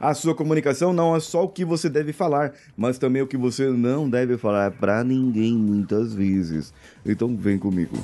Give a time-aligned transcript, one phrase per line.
[0.00, 3.36] A sua comunicação não é só o que você deve falar, mas também o que
[3.36, 6.72] você não deve falar para ninguém muitas vezes.
[7.04, 7.96] Então vem comigo.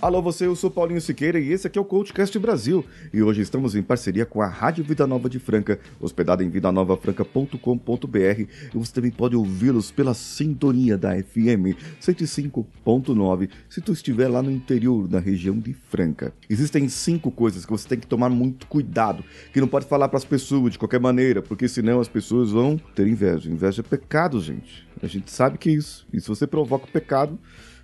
[0.00, 2.84] Alô você, eu sou Paulinho Siqueira e esse aqui é o CoachCast Brasil.
[3.12, 8.16] E hoje estamos em parceria com a Rádio Vida Nova de Franca, hospedada em vidanovafranca.com.br
[8.16, 14.52] e você também pode ouvi-los pela sintonia da FM 105.9 se tu estiver lá no
[14.52, 16.32] interior da região de Franca.
[16.48, 20.18] Existem cinco coisas que você tem que tomar muito cuidado, que não pode falar para
[20.18, 23.50] as pessoas de qualquer maneira, porque senão as pessoas vão ter inveja.
[23.50, 24.86] Inveja é pecado, gente.
[25.02, 26.06] A gente sabe que é isso.
[26.12, 27.36] E se você provoca o pecado,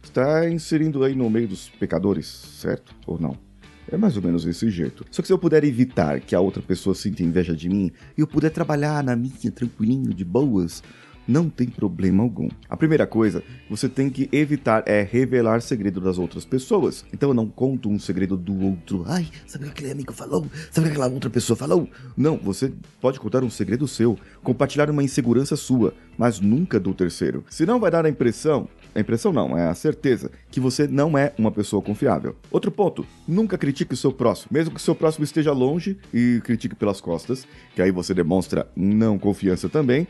[0.08, 2.94] está inserindo aí no meio dos pecadores, certo?
[3.06, 3.36] Ou não?
[3.90, 5.04] É mais ou menos desse jeito.
[5.10, 8.20] Só que se eu puder evitar que a outra pessoa sinta inveja de mim e
[8.20, 10.82] eu puder trabalhar na minha, tranquilinho, de boas,
[11.26, 12.48] não tem problema algum.
[12.68, 17.04] A primeira coisa que você tem que evitar é revelar segredo das outras pessoas.
[17.12, 19.04] Então eu não conto um segredo do outro.
[19.06, 20.46] Ai, sabe o que aquele amigo falou?
[20.70, 21.88] Sabe o que aquela outra pessoa falou?
[22.16, 27.44] Não, você pode contar um segredo seu, compartilhar uma insegurança sua, mas nunca do terceiro.
[27.48, 31.32] Senão vai dar a impressão a impressão não, é a certeza que você não é
[31.36, 32.36] uma pessoa confiável.
[32.50, 36.40] Outro ponto, nunca critique o seu próximo, mesmo que o seu próximo esteja longe e
[36.44, 40.06] critique pelas costas, que aí você demonstra não confiança também,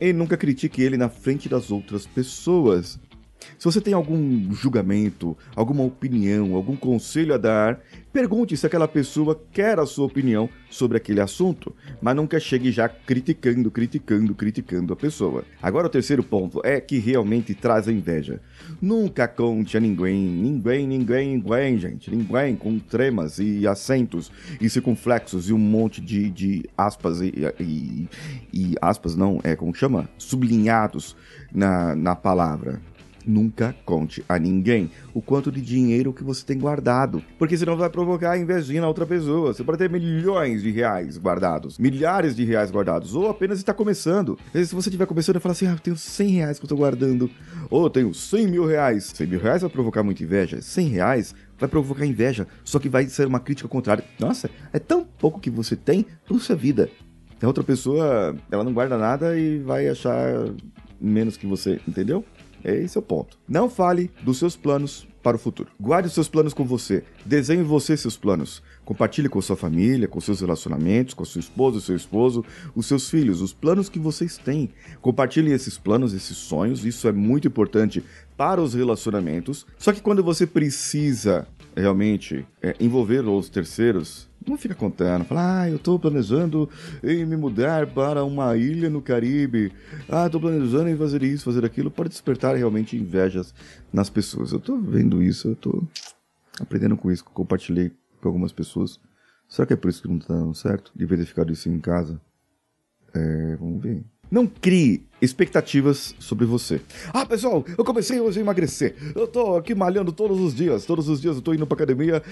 [0.00, 2.98] e nunca critique ele na frente das outras pessoas.
[3.58, 7.80] Se você tem algum julgamento, alguma opinião, algum conselho a dar,
[8.12, 12.88] pergunte se aquela pessoa quer a sua opinião sobre aquele assunto, mas nunca chegue já
[12.88, 15.44] criticando, criticando, criticando a pessoa.
[15.62, 18.40] Agora o terceiro ponto é que realmente traz a inveja.
[18.80, 25.48] Nunca conte a ninguém, ninguém, ninguém, ninguém, gente, ninguém com tremas e acentos e circunflexos
[25.48, 28.08] e um monte de, de aspas e, e,
[28.52, 30.08] e aspas não, é como chama?
[30.18, 31.16] Sublinhados
[31.52, 32.80] na, na palavra
[33.26, 37.90] nunca conte a ninguém o quanto de dinheiro que você tem guardado, porque senão vai
[37.90, 39.52] provocar invejinha na outra pessoa.
[39.52, 44.38] Você pode ter milhões de reais guardados, milhares de reais guardados, ou apenas está começando.
[44.52, 46.78] Se você estiver começando e falar assim, ah, eu tenho 100 reais que eu estou
[46.78, 47.30] guardando,
[47.68, 49.12] ou eu tenho 100 mil reais.
[49.14, 53.06] 100 mil reais vai provocar muita inveja, 100 reais vai provocar inveja, só que vai
[53.08, 54.04] ser uma crítica contrária.
[54.18, 56.88] Nossa, é tão pouco que você tem, puxa vida.
[57.42, 60.46] A outra pessoa, ela não guarda nada e vai achar
[61.00, 62.24] menos que você, entendeu?
[62.74, 63.38] Esse é o ponto.
[63.48, 65.68] Não fale dos seus planos para o futuro.
[65.80, 67.04] Guarde os seus planos com você.
[67.24, 68.62] Desenhe você seus planos.
[68.84, 72.44] Compartilhe com sua família, com seus relacionamentos, com sua esposa, seu esposo,
[72.74, 74.70] os seus filhos, os planos que vocês têm.
[75.00, 76.84] Compartilhe esses planos, esses sonhos.
[76.84, 78.04] Isso é muito importante
[78.36, 79.66] para os relacionamentos.
[79.78, 85.70] Só que quando você precisa realmente é, envolver os terceiros, não fica contando, fala, ah,
[85.70, 86.70] eu tô planejando
[87.02, 89.72] em me mudar para uma ilha no Caribe.
[90.08, 91.90] Ah, tô planejando em fazer isso, fazer aquilo.
[91.90, 93.52] Pode despertar realmente invejas
[93.92, 94.52] nas pessoas.
[94.52, 95.82] Eu tô vendo isso, eu tô
[96.60, 99.00] aprendendo com isso, compartilhei com algumas pessoas.
[99.48, 100.92] Será que é por isso que não tá dando certo?
[100.94, 102.20] Devia ter ficado isso em casa.
[103.14, 104.04] É, vamos ver.
[104.30, 106.80] Não crie expectativas sobre você.
[107.12, 108.94] Ah, pessoal, eu comecei hoje a emagrecer.
[109.14, 110.84] Eu tô aqui malhando todos os dias.
[110.84, 112.22] Todos os dias eu tô indo pra academia.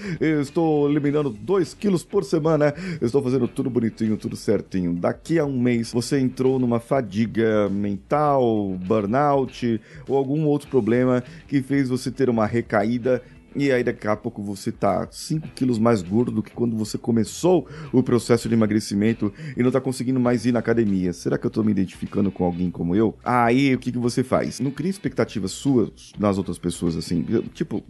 [0.41, 2.73] estou eliminando 2 quilos por semana.
[3.01, 4.93] estou fazendo tudo bonitinho, tudo certinho.
[4.93, 11.61] Daqui a um mês você entrou numa fadiga mental, burnout ou algum outro problema que
[11.61, 13.21] fez você ter uma recaída
[13.55, 16.97] e aí daqui a pouco você tá 5 quilos mais gordo do que quando você
[16.97, 21.13] começou o processo de emagrecimento e não tá conseguindo mais ir na academia.
[21.13, 23.17] Será que eu tô me identificando com alguém como eu?
[23.23, 24.59] Aí o que, que você faz?
[24.59, 27.25] Não cria expectativas suas nas outras pessoas assim.
[27.53, 27.83] Tipo,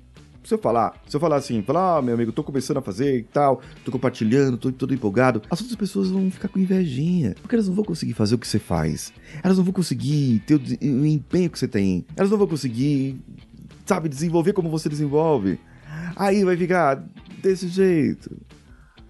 [0.46, 3.18] se eu falar, se eu falar assim, falar, ah, meu amigo, tô começando a fazer
[3.18, 7.56] e tal, tô compartilhando, tô todo empolgado, as outras pessoas vão ficar com invejinha, porque
[7.56, 9.12] elas não vão conseguir fazer o que você faz,
[9.44, 13.20] elas não vão conseguir ter o, o empenho que você tem, elas não vão conseguir
[13.86, 15.60] sabe, desenvolver como você desenvolve.
[16.16, 17.04] Aí vai ficar
[17.42, 18.36] desse jeito,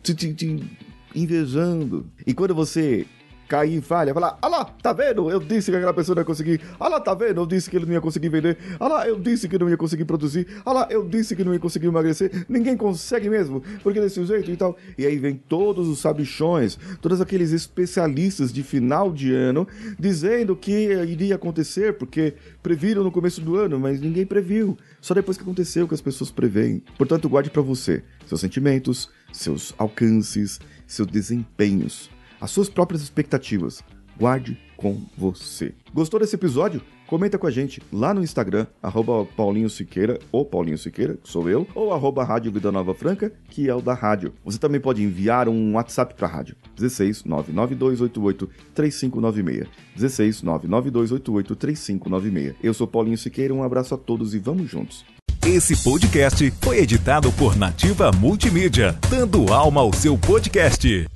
[0.04, 0.78] te, te, te
[1.14, 2.06] invejando.
[2.26, 3.06] E quando você
[3.48, 5.30] cair em falha, falar, ah lá, tá vendo?
[5.30, 6.62] Eu disse que aquela pessoa não ia conseguir.
[6.80, 7.42] Ah lá, tá vendo?
[7.42, 8.58] Eu disse que ele não ia conseguir vender.
[8.80, 10.48] Ah lá, eu disse que não ia conseguir produzir.
[10.66, 12.46] Ah lá, eu disse que não ia conseguir emagrecer.
[12.50, 14.78] Ninguém consegue mesmo, porque desse jeito e tal.
[14.98, 19.68] E aí vem todos os sabichões, todos aqueles especialistas de final de ano,
[20.00, 22.34] dizendo que iria acontecer, porque
[22.64, 24.78] previram no começo do ano, mas ninguém previu.
[25.00, 26.84] Só depois que aconteceu que as pessoas preveem.
[26.98, 32.15] Portanto, guarde para você seus sentimentos, seus alcances, seus desempenhos
[32.46, 33.84] as suas próprias expectativas.
[34.20, 35.74] Guarde com você.
[35.92, 36.80] Gostou desse episódio?
[37.08, 41.50] Comenta com a gente lá no Instagram, arroba Paulinho Siqueira, ou Paulinho Siqueira, que sou
[41.50, 44.34] eu, ou arroba Rádio Vida Nova Franca, que é o da rádio.
[44.44, 49.68] Você também pode enviar um WhatsApp para a rádio, 16 99288 3596.
[49.96, 52.56] 16 99288 3596.
[52.64, 55.04] Eu sou Paulinho Siqueira, um abraço a todos e vamos juntos.
[55.44, 61.08] Esse podcast foi editado por Nativa Multimídia, dando alma ao seu podcast.